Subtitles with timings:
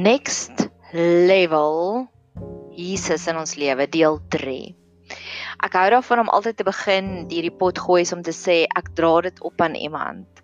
[0.00, 2.08] Next level
[2.72, 4.54] Jesus in ons lewe deel 3.
[5.66, 9.10] Ek hou daarvan om altyd te begin hierdie pot gooi om te sê ek dra
[9.26, 10.40] dit op aan iemand.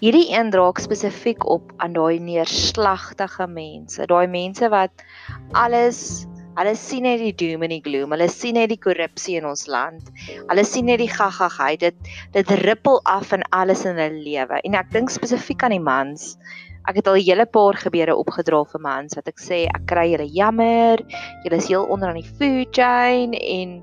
[0.00, 5.04] Hierdie een draak spesifiek op aan daai neerslagtige mense, daai mense wat
[5.52, 8.12] alles Hulle sien net die doom en die gloom.
[8.14, 10.06] Hulle sien net die korrupsie in ons land.
[10.46, 11.82] Hulle sien net die gaggagheid.
[11.82, 14.60] Dit dit rippel af in alles in hulle lewe.
[14.62, 16.36] En ek dink spesifiek aan die mans.
[16.84, 20.10] Ek het al 'n hele paar gebeure opgedra vir mans wat ek sê ek kry
[20.12, 21.00] julle jammer.
[21.44, 23.82] Julle is heel onder aan die food chain en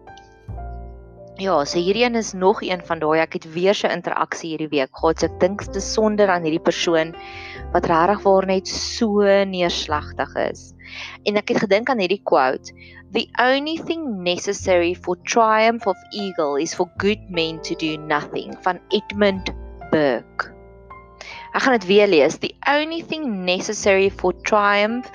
[1.42, 4.70] Ja, so hierdie een is nog een van daai ek het weer so interaksie hierdie
[4.70, 5.20] week gehad.
[5.20, 7.16] So ek dink dit is sonder aan hierdie persoon
[7.74, 10.76] wat regtig waar net so neerslagtig is.
[11.26, 12.76] En ek het gedink aan hierdie quote:
[13.18, 18.54] The only thing necessary for triumph of eagle is for good men to do nothing
[18.62, 19.50] van Edmund
[19.90, 20.61] Burke.
[21.52, 22.40] Ek gaan dit weer lees.
[22.40, 25.12] The only thing necessary for triumph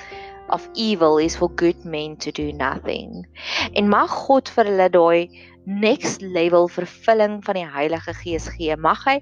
[0.49, 3.27] of evil is for good men to do nothing.
[3.75, 5.31] En mag God vir hulle daai
[5.67, 8.77] next level vervulling van die Heilige Gees gee.
[8.79, 9.17] Mag hy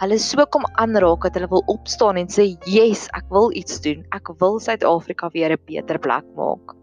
[0.00, 4.06] hulle so kom aanraak dat hulle wil opstaan en sê, "Yes, ek wil iets doen.
[4.12, 6.76] Ek wil Suid-Afrika weer 'n beter plek maak."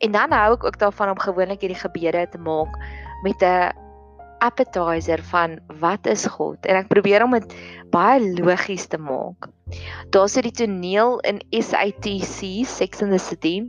[0.00, 2.76] En dan hou ek ook daarvan om gewoonlik hierdie gebede te maak
[3.22, 3.72] met 'n
[4.40, 6.58] appetizer van wat is God?
[6.66, 7.54] En ek probeer om dit
[7.92, 9.50] baie logies te maak.
[10.14, 13.60] Daar's hierdie toneel in SATC, Sex and the City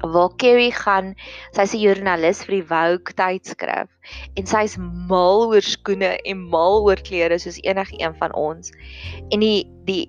[0.00, 1.14] waar Kerry gaan,
[1.56, 3.88] sy's 'n joernalis vir die Vogue tydskrif
[4.36, 8.72] en sy's mal oor skoene en mal oor klere soos enige een van ons.
[9.30, 10.06] En die die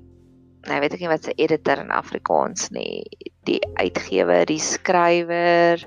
[0.68, 3.04] nou weet ek nie wat se editor in Afrikaans nie,
[3.48, 5.82] die uitgewer, die skrywer,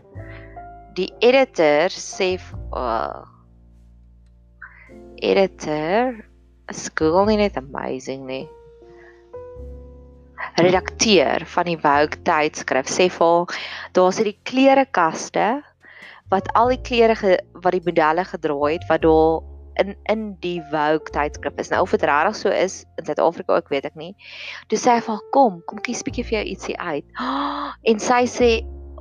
[0.97, 2.41] die editor sê
[2.73, 3.23] oh,
[5.23, 6.19] editor,
[6.69, 8.45] is Google nie net amazing nie
[10.55, 13.61] redakteur van die Vogue tydskrif sê vir haar
[13.97, 15.47] daar's hierdie klerekaste
[16.33, 19.43] wat al die klere ge, wat die modelle gedra het wat daar
[19.81, 21.71] in in die Vogue tydskrif is.
[21.73, 24.13] Nou of dit regtig so is in Suid-Afrika ook weet ek nie.
[24.69, 27.05] Toe sê hy vir haar kom, kom kies bietjie vir jou ietsie uit.
[27.91, 28.51] En sy sê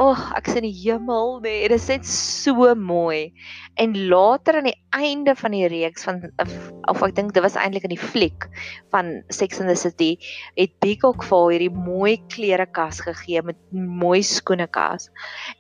[0.01, 3.35] Oh, ek sien die hemel, nee, dit is net so mooi.
[3.77, 6.55] En later aan die einde van die reeks van of,
[6.89, 8.47] of ek dink dit was eintlik in die fliek
[8.95, 10.15] van Sex and the City,
[10.57, 15.11] het Peacock vir hierdie mooi klerekas gegee met mooi skoenekas.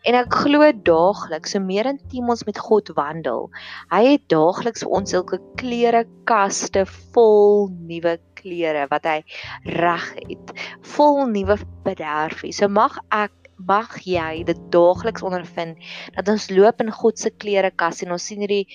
[0.09, 3.51] En ek glo daagliks, so meer intiem ons met God wandel.
[3.93, 9.19] Hy het daagliks vir ons sulke klerekaste vol nuwe klere wat hy
[9.77, 10.55] reg het,
[10.95, 12.57] vol nuwe bederfies.
[12.57, 15.77] So mag ek mag jy dit daagliks ondervind
[16.15, 18.67] dat ons loop in God se klerekas en ons sien hierdie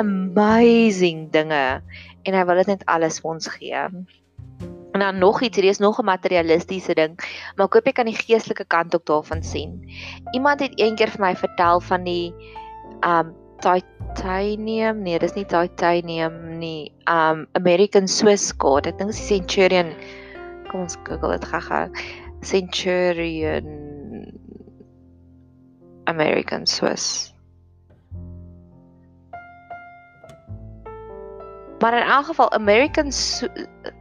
[0.00, 1.64] amazing dinge
[2.24, 3.86] en hy wil dit net alles vir ons gee.
[4.94, 7.18] En dan nog iets, hier is nog 'n materialistiese ding,
[7.56, 9.90] maar ek hoop jy kan die geestelike kant ook daarvan sien.
[10.32, 12.34] Iemand het eendag vir my vertel van die
[13.02, 18.86] um titanium, nee, dis nie titanium nie, um American Swiss card.
[18.86, 19.92] Ek dink dit is Centurion.
[20.70, 21.88] Kom ons Google dit gou-gou.
[22.40, 23.83] Centurion
[26.04, 27.34] American Swiss.
[31.84, 33.42] Maar in elk geval American is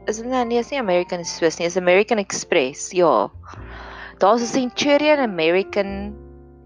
[0.05, 2.91] dit nou nie is nie American Swiss nie, is American Express.
[2.91, 3.29] Ja.
[4.23, 6.15] Daar's 'n Centurion American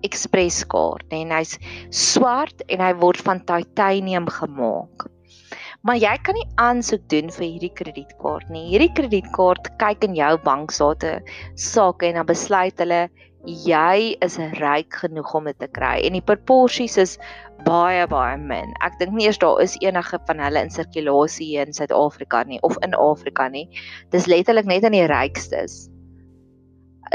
[0.02, 1.58] Express kaart en hy's
[1.90, 5.08] swart en hy word van titanium gemaak.
[5.82, 8.66] Maar jy kan nie aansoek doen vir hierdie kredietkaart nie.
[8.70, 11.22] Hierdie kredietkaart kyk in jou bankstate
[11.56, 13.08] sake en dan besluit hulle
[13.48, 17.18] jy is ryk genoeg om dit te kry en die proporsies is
[17.66, 18.74] baie baie min.
[18.86, 22.78] Ek dink nie eers daar is enige van hulle in sirkulasie in Suid-Afrika nie of
[22.86, 23.68] in Afrika nie.
[24.12, 25.88] Dis letterlik net aan die rykstes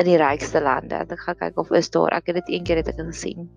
[0.01, 1.03] in die rykste lande.
[1.05, 2.15] Ek gaan kyk of is daar.
[2.17, 3.51] Ek het dit eendag het ek gesien.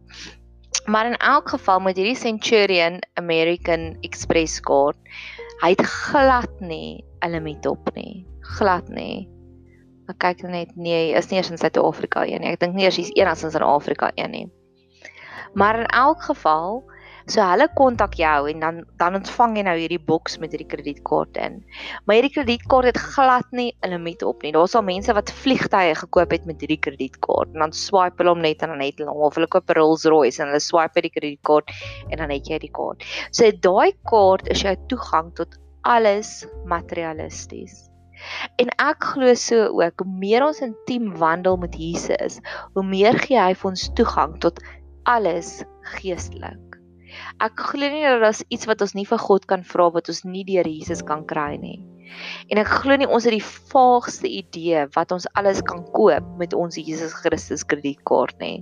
[0.91, 4.99] Maar in elk geval met hierdie Centurion American Express kaart,
[5.63, 8.25] hy het glad nie 'n limiet op nie.
[8.59, 9.34] Glad nie.
[10.11, 12.53] Ek kyk net nee, is nie eers in Suid-Afrika een nie.
[12.53, 14.45] Ek dink nie eers hier's enigsins in Afrika een nie.
[15.55, 16.83] Maar in elk geval,
[17.25, 21.39] so hulle kontak jou en dan dan ontvang jy nou hierdie boks met hierdie kredietkaart
[21.41, 21.55] in.
[22.05, 24.51] Maar hierdie kredietkaart het glad nie 'n limiet op nie.
[24.51, 28.41] Daar's al mense wat vliegtye gekoop het met hierdie kredietkaart en dan swipe hulle hom
[28.41, 31.71] net en dan het hulle hom of hulle koop Rolls-Royce en hulle swipe die kredietkaart
[32.11, 33.01] en dan het jy die kaart.
[33.31, 37.94] So daai kaart is jou toegang tot alles materialisties.
[38.61, 42.39] En ek glo so ook, hoe meer ons intiem wandel met Jesus,
[42.73, 44.61] hoe meer gee hy vir ons toegang tot
[45.09, 45.57] alles
[45.95, 46.61] geestelik.
[47.43, 50.23] Ek glo nie dat daar iets wat ons nie vir God kan vra wat ons
[50.27, 51.77] nie deur Jesus kan kry nie.
[52.51, 56.53] En ek glo nie ons het die vaagste idee wat ons alles kan koop met
[56.53, 58.57] ons Jesus Christus kredietkaart nie.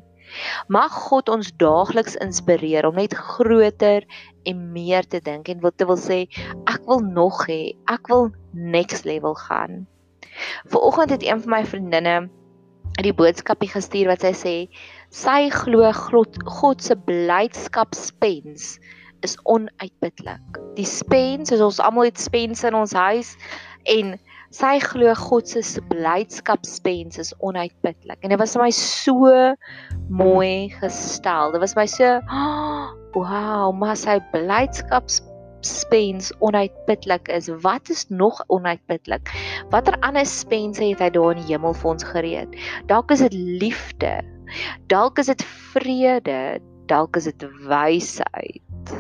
[0.72, 4.08] Mag God ons daagliks inspireer om net groter
[4.50, 6.24] en meer te dink en wat te wil sê
[6.72, 9.84] ek wil nog hê, ek wil next level gaan.
[10.70, 12.30] Vanoggend het een van my vriendinne
[13.02, 14.56] die boodskapie gestuur wat sy sê
[15.14, 18.76] sy glo God, God se blydskapspens
[19.26, 20.60] is onuitputlik.
[20.78, 23.34] Die spens is ons almal het spens in ons huis
[23.90, 24.14] en
[24.54, 28.20] sy glo God se blydskapspens is onuitputlik.
[28.22, 29.34] En dit was vir my so
[30.14, 31.54] mooi gestel.
[31.56, 35.33] Dit was my so oh, wow, maar sy blydskapspens
[35.68, 39.32] spens onuitputlik is, wat is nog onuitputlik?
[39.74, 42.60] Watter ander spense het hy daar in die hemel vir ons gereed?
[42.92, 43.34] Dalk is dit
[43.64, 44.20] liefde.
[44.92, 46.60] Dalk is dit vrede,
[46.92, 48.94] dalk is dit wysheid.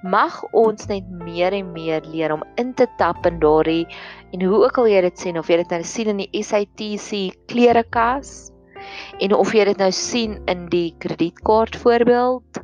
[0.00, 3.84] Mag ons net meer en meer leer om in te tap in daardie
[4.32, 7.34] en hoe ook al jy dit sien of jy dit nou sien in die SATC
[7.52, 8.48] klerekas
[9.18, 12.62] en of jy dit nou sien in die kredietkaart voorbeeld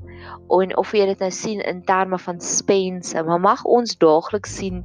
[0.50, 4.84] en of jy dit nou sien in terme van spense, maar mag ons daagliks sien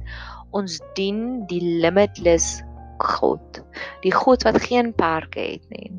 [0.52, 2.60] ons dien die limitless
[3.02, 3.62] God,
[4.04, 5.90] die God wat geen perke het nie.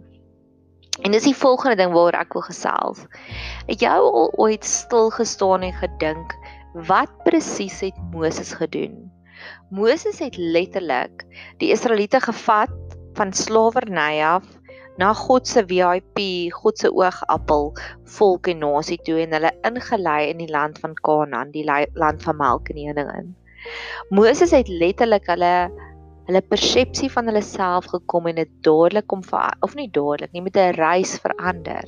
[1.02, 3.02] En dis die volgende ding waaroor ek wil gesels.
[3.68, 6.36] Het jy al ooit stil gestaan en gedink
[6.88, 9.10] wat presies het Moses gedoen?
[9.74, 11.26] Moses het letterlik
[11.60, 12.74] die Israeliete gevat
[13.18, 14.46] van slawerny af
[14.98, 16.20] na God se VIP,
[16.54, 17.72] God se oogappel
[18.18, 22.38] volk en nasie toe en hulle ingelei in die land van Kanaan, die land van
[22.38, 23.34] melk en honing in.
[24.14, 25.72] Moses het letterlik hulle
[26.28, 29.24] hulle persepsie van hulle self gekom en dit dadelik kom
[29.66, 31.84] of nie dadelik nie met 'n reis verander.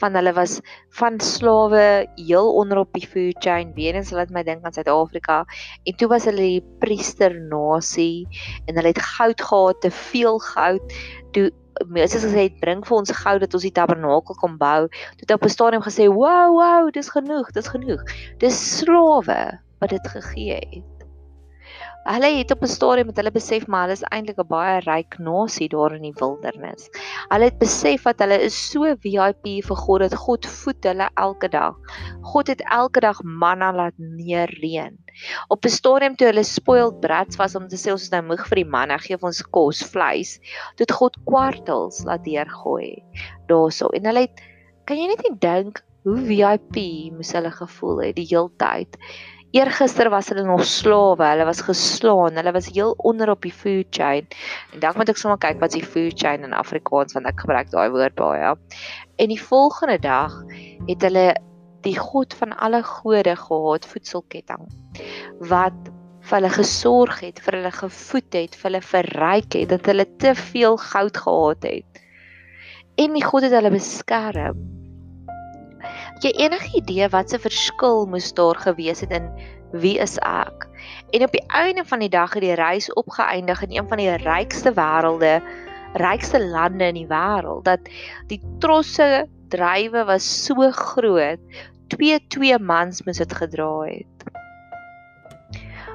[0.00, 0.60] Van hulle was
[0.90, 5.44] van slawe heel onder op die food chain, weer eens laat my dink aan Suid-Afrika
[5.84, 8.26] en toe was hulle die priester nasie
[8.66, 10.82] en hulle het goud gehad, te veel goud.
[11.32, 11.52] Toe
[11.86, 14.88] Moses gesê het bring vir ons goud dat ons die tabernakel kan bou.
[14.88, 18.02] Toe het op 'n stadium gesê, "Wow, wow, dis genoeg, dis genoeg."
[18.38, 20.97] Dis slawe wat dit gegee het.
[22.08, 25.18] Hulle het op 'n stadium met hulle besef maar hulle is eintlik 'n baie ryk
[25.18, 26.88] nasie daar in die wildernis.
[27.28, 31.48] Hulle het besef dat hulle is so VIP vir God dat God voed hulle elke
[31.48, 31.76] dag.
[32.22, 34.96] God het elke dag manna laat neerreën.
[35.48, 38.46] Op 'n stadium toe hulle spoiled brats was om te sê ons is nou moeg
[38.48, 40.40] vir die manna, gee ons kos, vleis,
[40.78, 43.04] het God kwartels laat deurgooi
[43.48, 43.88] daarso.
[43.88, 44.40] En hulle het
[44.86, 46.76] kan jy net dink hoe VIP
[47.12, 48.96] moes hulle gevoel het die heeltyd.
[49.56, 53.86] Eergister was hulle nog slawe, hulle was geslaan, hulle was heel onder op die food
[53.96, 54.26] chain.
[54.74, 57.40] En dan moet ek sommer kyk wat is die food chain in Afrikaans want ek
[57.46, 58.42] gebruik daai woord baie.
[58.42, 58.54] Ja.
[59.16, 60.36] En die volgende dag
[60.86, 61.30] het hulle
[61.86, 64.68] die God van alle gode gehad, voedselketting
[65.48, 65.92] wat
[66.28, 70.34] vir hulle gesorg het, vir hulle gevoed het, vir hulle verryk het, dat hulle te
[70.36, 72.02] veel goud gehad het.
[73.00, 74.77] En die God het hulle beskerm
[76.24, 79.28] jy enige idee wat se verskil moes daar gewees het in
[79.72, 80.66] wie is ek?
[81.12, 84.14] En op die einde van die dag het die reis opgeëindig in een van die
[84.24, 85.38] rykste wêrelde,
[86.00, 87.90] rykste lande in die wêreld dat
[88.32, 91.40] die trosse drywe was so groot,
[91.92, 94.26] twee twee mans moes dit gedra het.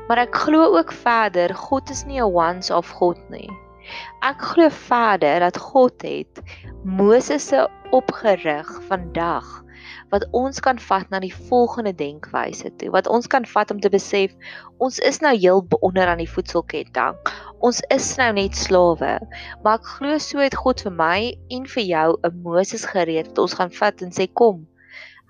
[0.08, 3.50] Maar ek glo ook verder, God is nie 'n once off God nie.
[4.22, 6.42] Ek glo verder dat God het
[6.84, 9.63] Moses se opgerig vandag
[10.14, 12.92] wat ons kan vat na die volgende denkwyse toe.
[12.94, 14.36] Wat ons kan vat om te besef
[14.84, 17.18] ons is nou heel onder aan die voedselketting.
[17.66, 19.16] Ons is nou net slawe.
[19.64, 21.18] Maar ek glo so het God vir my
[21.56, 24.68] en vir jou 'n Moses gereed wat ons gaan vat en sê kom.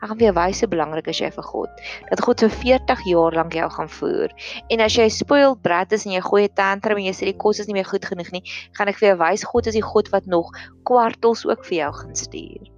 [0.02, 1.70] Ek gaan vir jou wys hoe belangrik is jy vir God.
[2.10, 4.30] Dat God vir 40 jaar lank jou gaan voer.
[4.68, 7.40] En as jy spoiled brat is en jy gooi 'n tantrum en jy sê die
[7.40, 9.90] kos is nie meer goed genoeg nie, gaan ek vir jou wys God is die
[9.94, 10.52] God wat nog
[10.84, 12.73] kwartels ook vir jou gaan stuur.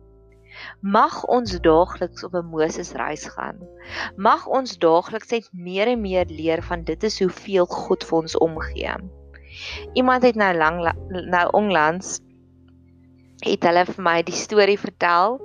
[0.85, 3.57] Mag ons daagliks op 'n Moses reis gaan.
[4.15, 8.37] Mag ons daagliks net meer en meer leer van dit is hoeveel God vir ons
[8.37, 8.93] omgee.
[9.93, 12.19] Iemand het nou lank nou onlangs
[13.39, 15.39] het hulle vir my die storie vertel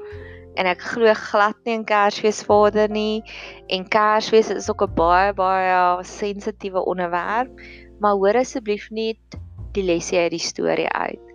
[0.61, 3.23] en ek glo glad nie in Kersfees Vader nie
[3.69, 7.51] en Kersfees is ook 'n baie baie sensitiewe onderwerp,
[8.01, 9.41] maar hoor asseblief net
[9.73, 11.30] die lesie uit die storie uit.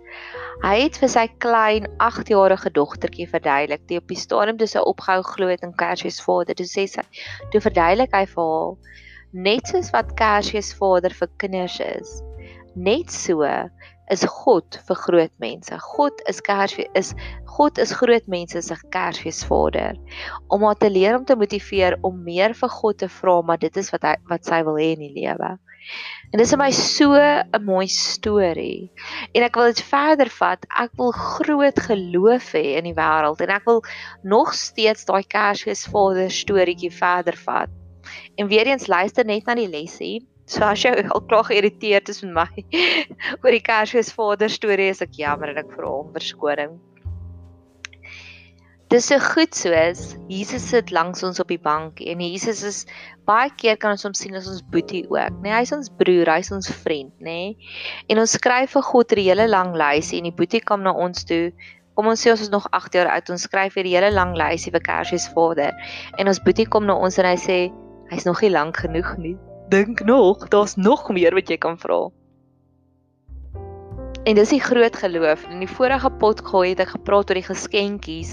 [0.62, 5.24] Hy het vir sy klein 8-jarige dogtertjie verduidelik die op die stadium toe sy opgehou
[5.28, 6.56] glo het in Kersfees Vader.
[6.56, 7.04] Toe sê sy,
[7.52, 8.94] toe verduidelik hy vir haar
[9.48, 12.14] net soos wat Kersfees Vader vir kinders is.
[12.76, 13.44] Net so
[14.12, 15.76] is God vir groot mense.
[15.96, 17.12] God is Kersfees is
[17.56, 20.00] God is groot mense se Kersfeesvader.
[20.48, 23.76] Om haar te leer om te motiveer om meer vir God te vra, maar dit
[23.76, 25.56] is wat hy wat sy wil hê in die lewe.
[26.32, 28.90] En dis vir my so 'n mooi storie.
[29.34, 30.66] En ek wil dit verder vat.
[30.84, 33.82] Ek wil groot geloof hê in die wêreld en ek wil
[34.22, 37.70] nog steeds daai Kersfeesvader storieetjie verder vat.
[38.38, 42.22] En weer eens luister net na die lesie So as jy al klaar geïrriteerd is
[42.22, 42.64] met my
[43.42, 46.76] oor die Kersfeesvader storie, is ek jammer en ek vra om verskoning.
[48.92, 52.82] Dis so goed soos Jesus sit langs ons op die bank en Jesus is
[53.26, 55.48] baie keer kan ons hom sien as ons boetie ook, né?
[55.48, 57.56] Nee, hy's ons broer, hy's ons vriend, né?
[57.56, 57.72] Nee?
[58.12, 61.24] En ons skryf vir God 'n hele lang lysie en die boetie kom na ons
[61.24, 61.50] toe.
[61.96, 64.36] Kom ons sê ons is nog 8 jaar oud, ons skryf vir die hele lang
[64.36, 65.74] lysie vir Kersfeesvader.
[66.18, 67.58] En ons boetie kom na ons en hy sê
[68.10, 69.36] hy's nog nie lank genoeg nie
[69.68, 72.06] dink nog, daar's nog meer wat jy kan vra.
[74.26, 75.44] En dis die groot geloof.
[75.54, 78.32] In die vorige pot gooi het ek gepraat oor die geskenkies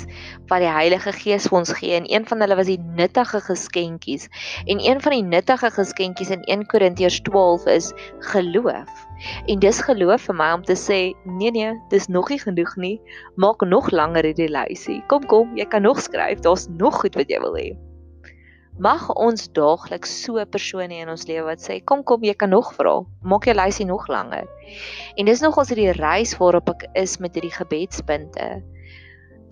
[0.50, 4.26] wat die Heilige Gees vir ons gee en een van hulle was die nuttige geskenkies.
[4.66, 7.92] En een van die nuttige geskenkies in 1 Korintiërs 12 is
[8.34, 9.06] geloof.
[9.46, 11.02] En dis geloof vir my om te sê,
[11.38, 12.96] nee nee, dis nog nie genoeg nie.
[13.38, 15.04] Maak nog langer hierdie lysie.
[15.14, 16.42] Kom kom, jy kan nog skryf.
[16.42, 17.70] Daar's nog goed wat jy wil hê.
[18.82, 22.34] Mag ons daagliks so 'n persoon hê in ons lewe wat sê kom kom jy
[22.34, 24.48] kan nog vra maak jou lysie nog langer.
[25.16, 28.64] En dis nog ons hierdie reis waarop ek is met hierdie gebedspunte.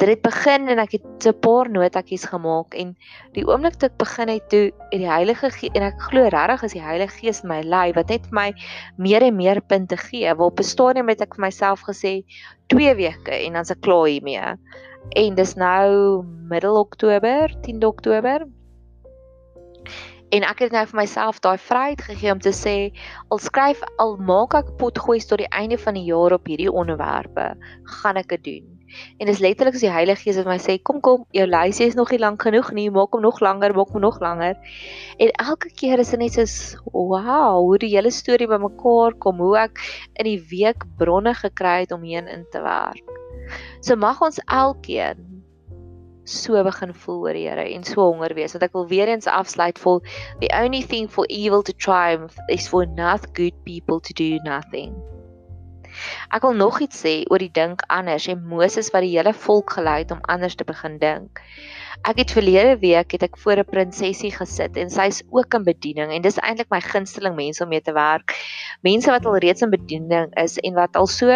[0.02, 2.96] Dit het begin en ek het 'n paar notatjies gemaak en
[3.34, 6.64] die oomblik toe ek begin het toe het die Heilige Gees en ek glo regtig
[6.64, 8.54] is die Heilige Gees my lei wat net vir my
[8.98, 10.34] meer en meer punte gee.
[10.34, 12.26] Waar op 'n stadium het ek vir myself gesê
[12.74, 14.58] 2 weke en dan's ek klaar hiermee.
[15.16, 18.48] En dis nou middel Oktober, 10 Oktober,
[20.32, 22.76] En ek het nou vir myself daai vryheid gegee om te sê
[23.34, 27.50] al skryf al maak ek potgooi tot die einde van die jaar op hierdie onderwerpe,
[28.00, 28.70] gaan ek dit doen.
[29.20, 31.98] En dis letterlik as die Heilige Gees wat my sê, kom kom, jou lysie is
[32.00, 34.56] nog nie lank genoeg nie, maak hom nog langer, maak hom nog langer.
[35.20, 39.58] En elke keer is dit net so wow, hoe die hele storie bymekaar kom, hoe
[39.66, 39.84] ek
[40.16, 43.20] in die week bronne gekry het om heen in te werk.
[43.84, 45.31] So mag ons elkeen
[46.24, 49.28] so begin voel oor die Here en so honger wees want ek wil weer eens
[49.28, 50.02] afsluit vol
[50.44, 54.96] the only thing for evil to triumph is for not good people to do nothing.
[56.32, 59.76] Ek wil nog iets sê oor die dink anders en Moses wat die hele volk
[59.78, 61.42] gelei het om anders te begin dink.
[62.08, 66.12] Ek het verlede week het ek voor 'n prinsesie gesit en sy's ook in bediening
[66.12, 68.34] en dis eintlik my gunsteling mense om mee te werk.
[68.82, 71.28] Mense wat al reeds in bediening is en wat al so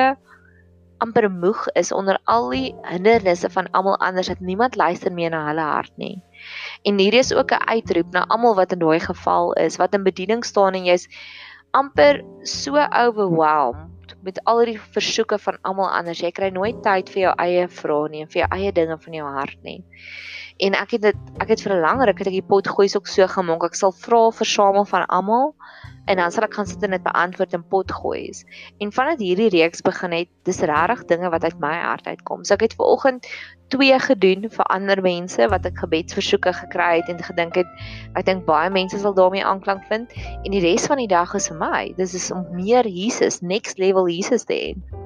[1.03, 5.45] amper moeg is onder al die hindernisse van almal anders dat niemand luister meer na
[5.47, 6.21] hulle hart nie.
[6.83, 10.03] En hier is ook 'n uitroep na almal wat in daai geval is, wat in
[10.03, 11.07] bediening staan en jy's
[11.71, 16.19] amper so overwhelmed met al die versoeke van almal anders.
[16.19, 19.13] Jy kry nooit tyd vir jou eie vrae nie en vir jou eie dinge van
[19.13, 19.83] jou hart nie.
[20.57, 22.87] En ek het dit ek het vir 'n langer ruk het ek die pot gooi
[22.95, 23.63] ook so gemaak.
[23.63, 25.55] Ek sal vra versamel van almal
[26.05, 28.31] en dan sal ek gaan sit en dit beantwoord in pot gooi.
[28.79, 32.45] En vandat hierdie reeks begin het, dis regtig dinge wat uit my hart uitkom.
[32.45, 33.27] So ek het ver oggend
[33.73, 37.67] twee gedoen vir ander mense wat ek gebedsversoeke gekry het en gedink het
[38.15, 41.49] ek dink baie mense sal daarmee aanklank vind en die res van die dag is
[41.49, 41.93] vir my.
[41.97, 45.01] Dis is om meer Jesus, next level Jesus te hê.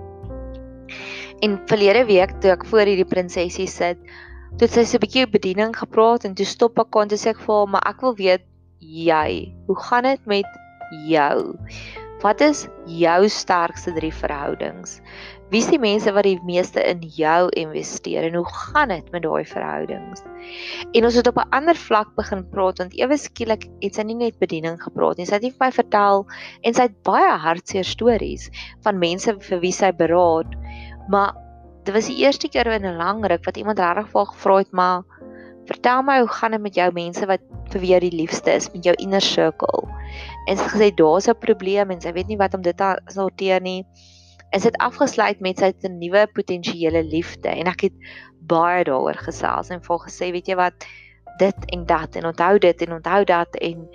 [1.42, 3.98] En verlede week toe ek voor hierdie prinsesie sit,
[4.58, 7.40] toe sy so 'n bietjie bediening gepraat en toe stop ek kon toe sê ek
[7.46, 8.46] vir haar, maar ek wil weet
[8.80, 10.46] jy, hoe gaan dit met
[11.08, 11.56] jou?
[12.20, 14.98] Wat is jou sterkste drie verhoudings?
[15.50, 19.24] Wie is die mense wat die meeste in jou investeer en hoe gaan dit met
[19.24, 20.26] daai verhoudings?
[20.92, 24.20] En ons het op 'n ander vlak begin praat want ewe skielik het sy nie
[24.20, 25.26] net bediening gepraat nie.
[25.26, 26.28] Sy het vir my vertel
[26.62, 28.50] en sy het baie hartseer stories
[28.84, 30.56] van mense vir wie sy beraad.
[31.08, 31.34] Maar
[31.90, 34.58] dit was die eerste keer in 'n lang ruk wat iemand regtig vir haar gevra
[34.58, 35.04] het, maar
[35.66, 37.42] vertel my hoe gaan dit met jou mense wat
[37.72, 39.88] vir wie jy die liefste is met jou inner circle?
[40.46, 43.02] En sy het gesê daar's 'n probleem en sy weet nie wat om dit te
[43.08, 43.86] sorteer nie.
[44.52, 47.94] En sy het afgesluit met sy 'n nuwe potensiële liefde en ek het
[48.40, 50.86] baie daaroor gesels en vol gesê, weet jy wat,
[51.40, 53.90] dit en dat en onthou dit en onthou dat en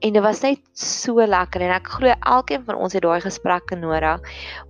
[0.00, 3.76] en dit was net so lekker en ek glo elkeen van ons het daai gesprekke
[3.76, 4.20] nodig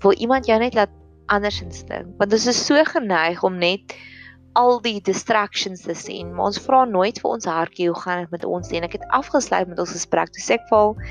[0.01, 1.02] waar iemand jou net laat
[1.33, 3.97] andersins dink want ons is so geneig om net
[4.59, 8.35] al die distractions te sien, maar ons vra nooit vir ons hartjie hoe gaan dit
[8.35, 8.81] met ons nie.
[8.83, 10.33] En ek het afgesluit met ons gesprek.
[10.35, 11.09] Toe sê ek vir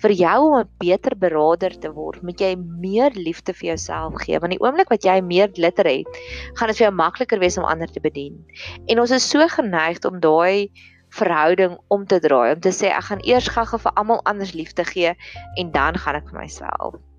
[0.00, 4.38] vir jou om 'n beter beraader te word, moet jy meer liefde vir jouself gee.
[4.40, 6.08] Want die oomblik wat jy meer glitter het,
[6.56, 8.40] gaan dit vir jou makliker wees om ander te bedien.
[8.88, 10.72] En ons is so geneig om daai
[11.10, 14.84] verhouding om te draai, om te sê ek gaan eers gou-gou vir almal anders liefde
[14.84, 15.14] gee
[15.56, 17.09] en dan gaan ek vir myself.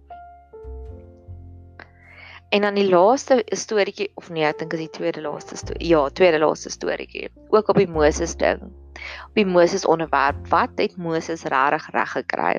[2.51, 5.87] En dan die laaste storieetjie of nee, ek dink is die tweede laaste storie.
[5.87, 7.29] Ja, tweede laaste storieetjie.
[7.55, 8.65] Ook op die Moses ding.
[9.29, 10.41] Op die Moses onderwerp.
[10.51, 12.57] Wat het Moses regtig reg gekry?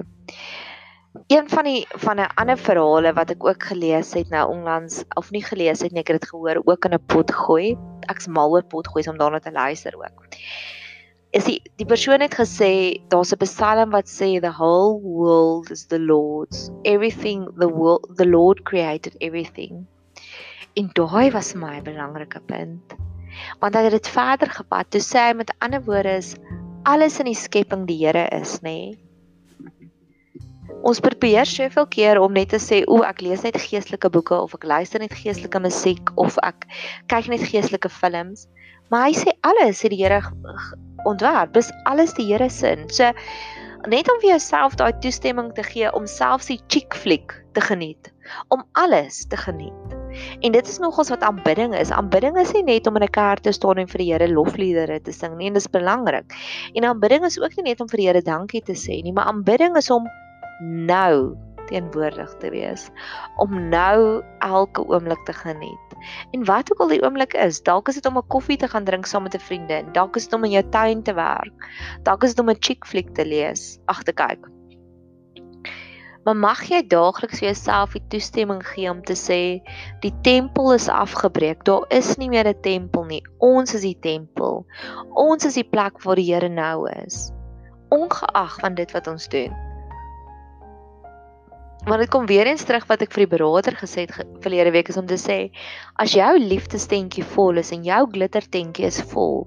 [1.29, 5.31] Een van die van 'n ander verhale wat ek ook gelees het nou onlangs of
[5.31, 7.77] nie gelees het nie, ek het dit gehoor ook in 'n pot gooi.
[8.09, 10.25] Ek's mal oor pot gooi om daarna te luister ook
[11.33, 15.87] is die die persoon het gesê daar's 'n psalm wat sê the whole world is
[15.87, 19.87] the lord's everything the world the lord created everything.
[20.77, 22.95] En daai was my belangrike punt
[23.61, 24.91] want hy het dit verder gevat.
[24.91, 26.37] Toe sê hy met ander woorde is
[26.85, 28.93] alles in die skepping die Here is nê?
[28.93, 28.99] Nee?
[30.83, 34.55] Ons probeer soveel keer om net te sê o ek lees net geestelike boeke of
[34.59, 36.67] ek luister net geestelike musiek of ek
[37.13, 38.49] kyk net geestelike films.
[38.91, 40.21] Maar hy sê alles het die Here
[41.05, 41.53] ontwerp.
[41.55, 42.77] Dis alles die Here se.
[42.89, 43.13] So
[43.91, 48.13] net om vir jouself daai toestemming te gee om selfs die chick flick te geniet,
[48.55, 49.97] om alles te geniet.
[50.45, 51.91] En dit is nogals wat aanbidding is.
[51.91, 55.01] Aanbidding is nie net om in 'n kerk te staan en vir die Here lofliedere
[55.01, 56.35] te sing nie, en dit is belangrik.
[56.75, 59.25] En aanbidding is ook nie net om vir die Here dankie te sê nie, maar
[59.25, 60.07] aanbidding is om
[60.61, 62.91] nou teenwoordig te wees,
[63.37, 65.92] om nou elke oomblik te geniet.
[66.31, 68.85] En wat ook al die oomblik is, dalk is dit om 'n koffie te gaan
[68.85, 71.69] drink saam met 'n vriendin, dalk is dit om in jou tuin te werk,
[72.03, 74.51] dalk is dit om 'n chick flick te lees, ag te kyk.
[76.25, 79.41] Maar mag jy daagliks vir jouself die toestemming gee om te sê
[80.05, 81.65] die tempel is afgebreek.
[81.67, 83.23] Daar is nie meer 'n tempel nie.
[83.39, 84.65] Ons is die tempel.
[85.11, 87.33] Ons is die plek waar die Here nou is.
[87.89, 89.72] Ongeag van dit wat ons doen.
[91.87, 94.93] Maar dit kom weer eens terug wat ek vir die beraader gesê het verlede week
[94.93, 95.39] is om te sê
[96.03, 99.43] as jou liefdestentjie vol is en jou glittertentjie is vol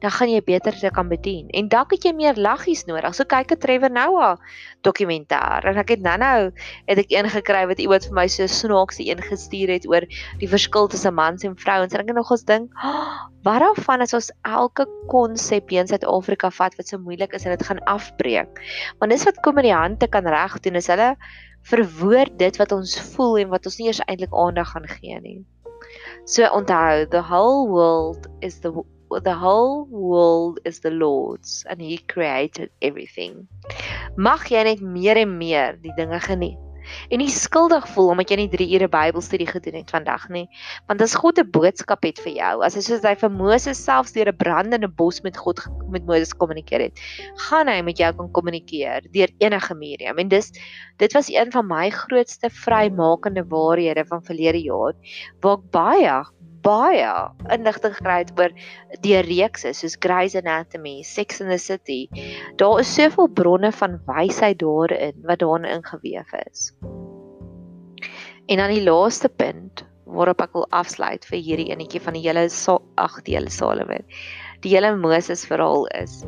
[0.00, 1.48] dan gaan jy beter te kan bedien.
[1.56, 3.14] En dalk het jy meer laggies nodig.
[3.14, 4.36] So kyk 'n Trevor Noah
[4.82, 5.64] dokumentêr.
[5.64, 6.52] En ek het nou-nou
[6.86, 10.04] het ek een gekry wat iemand vir my so snaaks die een gestuur het oor
[10.38, 11.92] die verskil tussen mans en vrouens.
[11.94, 16.50] En ek het nog eens dink, oh, wat daarvan as ons elke konsep in Suid-Afrika
[16.50, 18.60] vat wat so moeilik is en dit gaan afbreek.
[18.98, 21.16] Want dis wat komediante kan reg doen is hulle
[21.64, 25.44] verwoord dit wat ons voel en wat ons nie eers eintlik aandag gaan gee nie.
[26.24, 28.72] So onthou, the whole world is the
[29.22, 33.48] the whole world is the Lord's and he created everything.
[34.16, 36.60] Mag jy net meer en meer die dinge geniet.
[37.08, 40.44] En nie skuldig voel omdat jy nie 3 ure Bybelstudie gedoen het vandag nie,
[40.90, 44.12] want as God 'n boodskap het vir jou, as hy soos hy vir Moses selfs
[44.12, 47.00] deur 'n brandende bos met God met Moses kommunikeer het,
[47.48, 50.18] gaan hy met jou kan kommunikeer deur enige medium.
[50.18, 50.52] En dis
[50.98, 54.94] dit was een van my grootste vrymakende waarhede van verlede jaar,
[55.40, 56.24] waar ek baie
[56.64, 57.08] baie
[57.52, 58.52] inligting gekry het oor
[59.04, 62.08] die reekse soos Grey's Anatomy, Sex and the City.
[62.60, 66.72] Daar is soveel bronne van wysheid daarin wat daarin ingeweef is.
[68.46, 72.48] En dan die laaste punt waarop ek wil afsluit vir hierdie enetjie van die hele
[73.00, 74.04] ag die hele Salomon.
[74.64, 76.22] Die hele Moses verhaal is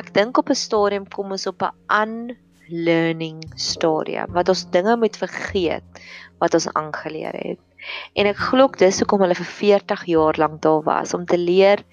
[0.00, 5.16] ek dink op 'n stadium kom ons op 'n unlearning stadium wat ons dinge moet
[5.16, 6.00] vergeet
[6.38, 7.69] wat ons aangeleer het.
[8.14, 11.84] En ek glo dis hoekom hulle vir 40 jaar lank daar was om te leer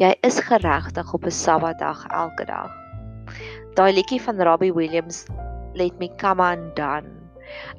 [0.00, 2.70] jy is geregtig op 'n Sabbatdag elke dag.
[3.74, 5.26] Daai liedjie van Robbie Williams
[5.74, 7.10] Let Me Come Undone.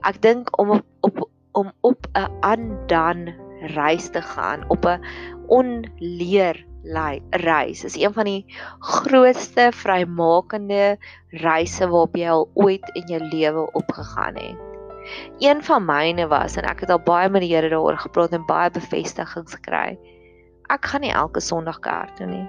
[0.03, 3.35] Ek dink om op, op om op 'n undone
[3.75, 5.01] reis te gaan, op 'n
[5.47, 6.65] onleer
[7.29, 8.45] reis is een van die
[8.79, 10.97] grootste vrymakende
[11.29, 14.70] reise waarop jy al ooit in jou lewe opgegaan het.
[15.39, 18.45] Een van myne was en ek het al baie met die Here daaroor gepraat en
[18.45, 19.97] baie bevestigings gekry.
[20.71, 22.45] Ek gaan nie elke Sondag kerk toe nie.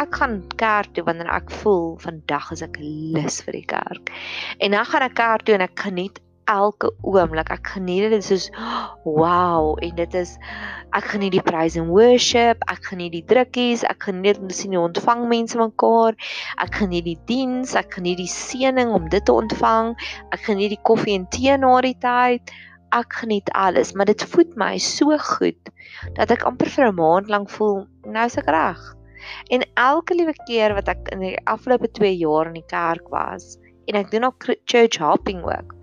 [0.00, 4.12] Ek gaan kerk toe wanneer ek voel vandag is ek lus vir die kerk.
[4.58, 7.50] En dan gaan ek kerk toe en ek geniet elke oomblik.
[7.52, 8.48] Ek geniet dit soos
[9.04, 10.34] wow en dit is
[10.94, 14.76] ek geniet die praise and worship, ek geniet die drukkies, ek geniet om te sien
[14.76, 16.18] hoe ontvang mense mekaar.
[16.62, 19.94] Ek geniet die diens, ek geniet die seëning om dit te ontvang.
[20.34, 22.54] Ek geniet die koffie en tee na die tyd.
[22.94, 25.72] Ek geniet alles, maar dit voed my so goed
[26.14, 28.80] dat ek amper vir 'n maand lank voel nou is ek reg.
[29.50, 33.56] En elke liewe keer wat ek in die afgelope 2 jaar in die kerk was
[33.88, 35.73] en ek doen ook church hopping ook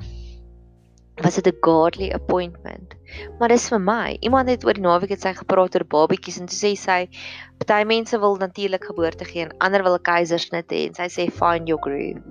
[1.24, 2.96] was dit 'n godly appointment.
[3.40, 4.18] Maar dis vir my.
[4.20, 7.10] Iemand het oor die naweek het sy gepraat oor babatjies en sê sy
[7.58, 11.32] party mense wil natuurlik geboorte gee en ander wil 'n keisersnit hê en sy sê
[11.32, 12.22] find your groove.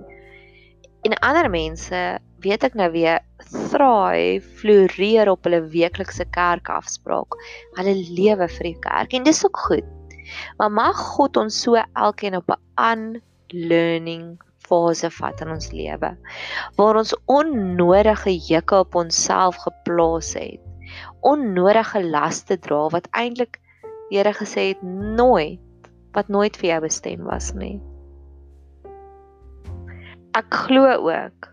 [1.03, 3.19] En ander mense, weet ek nou weer,
[3.71, 7.33] thrive, floreer op hulle weeklikse kerkafspraak.
[7.77, 9.87] Hulle lewe vir die kerk en dis ook goed.
[10.57, 14.37] Maar mag God ons so elkeen op 'n unlearning
[14.71, 16.15] fase vat in ons lewe
[16.79, 20.61] waar ons onnodige jukke op onsself geplaas het
[21.21, 23.69] onnodige laste dra wat eintlik die
[24.11, 25.59] Here gesê het nooit
[26.11, 27.77] wat nooit vir jou bestem was nie.
[30.35, 31.47] Ek glo ook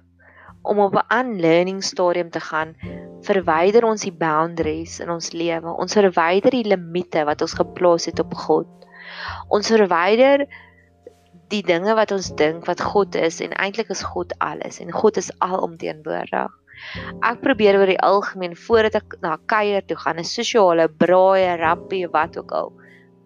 [0.67, 2.75] om op 'n unlearning stadium te gaan,
[3.23, 5.71] verwyder ons die boundaries in ons lewe.
[5.71, 8.67] Ons verwyder die limite wat ons geplaas het op God.
[9.49, 10.47] Ons verwyder
[11.53, 15.17] die dinge wat ons dink wat God is en eintlik is God alles en God
[15.21, 16.53] is alomteenwoordig.
[17.27, 22.07] Ek probeer oor die algemeen voordat ek na kuier toe gaan, 'n sosiale braai, rappie,
[22.13, 22.71] wat ook al,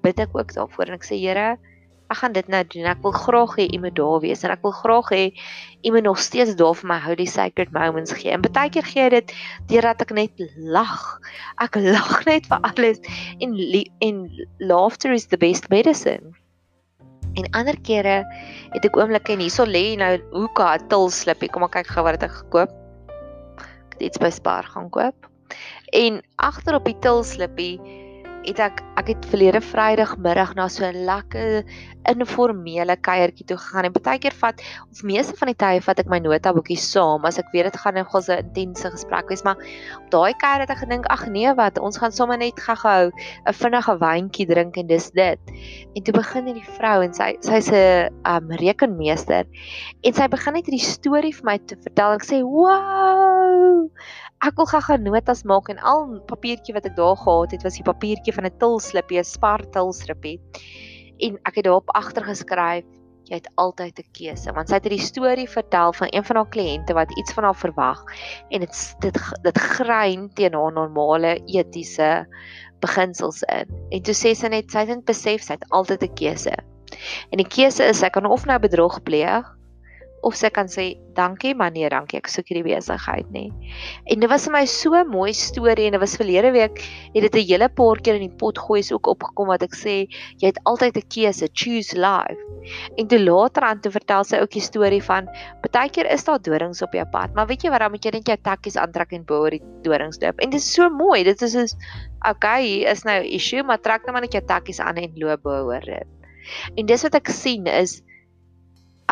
[0.02, 1.58] bid ek ook daarvoor en ek sê Here,
[2.12, 2.88] ek gaan dit nou doen.
[2.92, 5.22] Ek wil graag hê U moet daar wees en ek wil graag hê
[5.84, 8.32] U moet nog steeds daar vir my holy sacred moments gee.
[8.32, 9.32] En baie keer gee dit
[9.68, 11.18] deurdat ek net lag.
[11.60, 13.00] Ek lag net vir alles
[13.40, 13.56] en
[14.08, 14.16] en
[14.60, 16.36] laughter is the best medicine.
[17.34, 18.22] En ander kere
[18.74, 21.48] het ek oomblikke en hierso lê nou hoeka til slippie.
[21.52, 22.72] Kom ek kyk gou wat ek gekoop.
[23.62, 25.28] Ek het iets by Spar gaan koop.
[25.96, 27.76] En agter op die til slippie
[28.42, 31.62] het ek ek het verlede Vrydagmiddag na so 'n lekker
[32.08, 34.60] informele kuiertjie toe gegaan en baie keer vat
[34.90, 37.98] of meeste van die tye vat ek my notaboekie saam as ek weet dit gaan
[37.98, 39.56] 'n gose intense gesprek wees maar
[39.98, 43.12] op daai kuier het ek gedink ag nee wat ons gaan sommer net gou-gou
[43.46, 45.40] 'n vinnige wyntjie drink en dis dit.
[45.94, 49.46] En toe begin hierdie vrou en sy sy's 'n um, rekenmeester
[50.02, 52.18] en sy begin net hierdie storie vir my te vertel.
[52.18, 53.88] Ek sê wow!
[54.42, 57.86] Ek wil gou-gou notas maak en al papiertjie wat ek daar gehad het was die
[57.86, 60.40] papiertjie van 'n tilslippie, 'n spar tilslippie.
[61.22, 62.84] En ek het daarop agter geskryf
[63.30, 66.50] jy het altyd 'n keuse want sy het hierdie storie vertel van een van haar
[66.54, 68.02] kliënte wat iets van haar verwag
[68.50, 72.26] en dit dit dit grein teen haar normale etiese
[72.82, 73.68] beginsels in.
[73.90, 76.54] En toe sê sy net sy het besef sy het altyd 'n keuse.
[77.30, 79.46] En die keuse is sy kan of nou bedrog pleeg
[80.22, 80.84] of sy kan sê
[81.16, 83.48] dankie maar nee dankie ek soek hierdie besigheid nê.
[84.06, 86.78] En dit was vir my so 'n mooi storie en dit was verlede week
[87.14, 89.74] het dit 'n hele paar keer in die pot gooi is ook opgekom wat ek
[89.74, 90.06] sê
[90.38, 92.40] jy het altyd 'n keuse choose life.
[92.96, 95.28] En toe later aan toe vertel sy ook die storie van
[95.72, 98.10] baie keer is daar dorings op jou pad maar weet jy wat dan moet jy
[98.10, 100.38] net jou takkies aantrek en bo oor die dorings loop.
[100.38, 101.74] En dit is so mooi dit is is
[102.28, 105.66] okay is nou issue maar trek net maar net jou takkies aan en loop bo
[105.66, 106.06] oor dit.
[106.76, 108.02] En dis wat ek sien is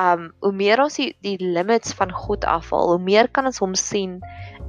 [0.00, 3.74] um hoe meer ons die, die limits van God afhaal, hoe meer kan ons hom
[3.78, 4.18] sien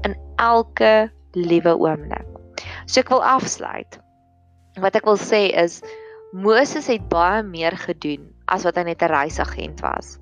[0.07, 2.27] in elke liewe oomblik.
[2.85, 3.99] So ek wil afsluit.
[4.81, 5.81] Wat ek wil sê is
[6.31, 10.17] Moses het baie meer gedoen as wat hy net 'n reisagent was.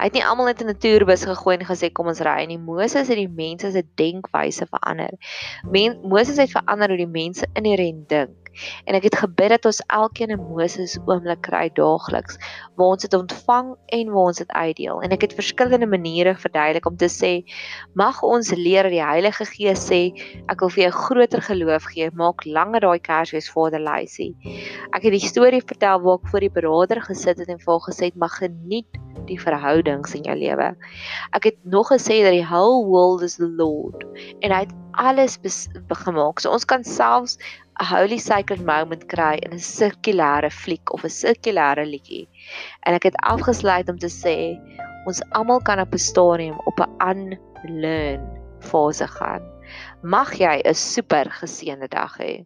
[0.00, 2.56] Hy het nie almal net in 'n toerbus gegooi en gesê kom ons ry nie.
[2.56, 5.12] Moses het die mense se denkwyse verander.
[5.64, 8.39] Men, Moses het verander hoe die mense inherënt dink.
[8.84, 12.38] En ek het gebid dat ons elkeen 'n Moses oomblik kry daagliks
[12.76, 15.02] waar ons dit ontvang en waar ons dit uitdeel.
[15.02, 17.32] En ek het verskillende maniere verduidelik om te sê
[17.94, 20.02] mag ons leer dat die Heilige Gees sê
[20.48, 24.34] ek wil vir jou groter geloof gee, maak langer daai Kersfees Vader lysie.
[24.92, 27.84] Ek het die storie vertel waar ek voor die beraader gesit het en vir hom
[27.86, 30.74] gesê het mag geniet die verhoudings in jou lewe.
[31.36, 34.04] Ek het nog gesê dat die whole world is the Lord
[34.40, 35.38] en hy het alles
[36.04, 36.40] gemaak.
[36.40, 37.38] So ons kan selfs
[37.80, 42.26] 'n holy sacred moment kry in 'n sirkulêre fliek of 'n sirkulêre liedjie.
[42.84, 44.36] En ek het afgesluit om te sê
[45.08, 48.26] ons almal kan op 'n stadium op 'n unlearn
[48.70, 49.42] fase gaan.
[50.02, 52.44] Mag jy 'n super geseënde dag hê.